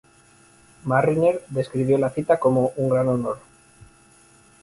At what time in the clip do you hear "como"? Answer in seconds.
2.39-2.71